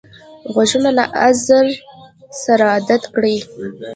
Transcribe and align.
غوږونه 0.53 0.89
له 0.97 1.05
عذر 1.21 1.65
سره 2.43 2.63
عادت 2.73 3.03
کړی 3.13 3.35